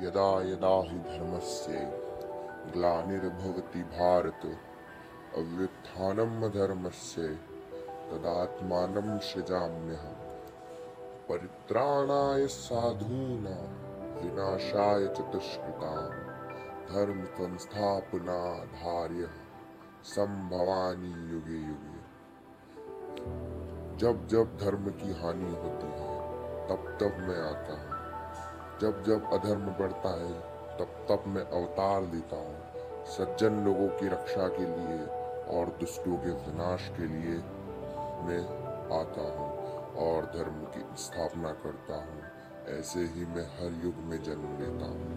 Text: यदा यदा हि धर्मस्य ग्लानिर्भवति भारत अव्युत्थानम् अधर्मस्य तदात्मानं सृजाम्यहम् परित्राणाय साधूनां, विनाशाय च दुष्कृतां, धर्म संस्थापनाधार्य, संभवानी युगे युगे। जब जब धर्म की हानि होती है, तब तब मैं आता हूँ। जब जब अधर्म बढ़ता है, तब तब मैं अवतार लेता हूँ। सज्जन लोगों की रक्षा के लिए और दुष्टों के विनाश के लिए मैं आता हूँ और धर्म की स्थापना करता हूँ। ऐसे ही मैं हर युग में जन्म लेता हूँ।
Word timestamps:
यदा 0.00 0.42
यदा 0.42 0.90
हि 0.90 0.98
धर्मस्य 0.98 2.02
ग्लानिर्भवति 2.76 3.82
भारत 3.82 4.58
अव्युत्थानम् 5.36 6.44
अधर्मस्य 6.44 7.38
तदात्मानं 8.10 9.18
सृजाम्यहम् 9.18 10.48
परित्राणाय 11.28 12.46
साधूनां, 12.46 14.22
विनाशाय 14.22 15.06
च 15.06 15.20
दुष्कृतां, 15.20 16.10
धर्म 16.94 17.24
संस्थापनाधार्य, 17.24 19.30
संभवानी 20.04 21.32
युगे 21.32 21.52
युगे। 21.52 22.00
जब 23.96 24.26
जब 24.26 24.56
धर्म 24.56 24.90
की 24.90 25.12
हानि 25.12 25.44
होती 25.44 25.86
है, 25.86 26.20
तब 26.68 26.98
तब 27.00 27.18
मैं 27.18 27.40
आता 27.40 27.72
हूँ। 27.72 27.99
जब 28.80 29.02
जब 29.02 29.32
अधर्म 29.32 29.66
बढ़ता 29.66 30.08
है, 30.08 30.32
तब 30.78 31.06
तब 31.08 31.24
मैं 31.26 31.42
अवतार 31.42 32.02
लेता 32.02 32.36
हूँ। 32.36 32.60
सज्जन 33.06 33.64
लोगों 33.64 33.88
की 33.88 34.08
रक्षा 34.08 34.48
के 34.48 34.64
लिए 34.64 35.06
और 35.58 35.76
दुष्टों 35.80 36.16
के 36.16 36.30
विनाश 36.30 36.88
के 36.88 37.06
लिए 37.06 37.36
मैं 38.26 38.40
आता 39.00 39.22
हूँ 39.38 39.50
और 39.96 40.24
धर्म 40.24 40.64
की 40.74 41.02
स्थापना 41.02 41.52
करता 41.52 41.96
हूँ। 41.96 42.22
ऐसे 42.78 43.00
ही 43.00 43.26
मैं 43.26 43.44
हर 43.44 43.84
युग 43.84 43.94
में 43.96 44.22
जन्म 44.22 44.58
लेता 44.60 44.86
हूँ। 44.86 45.09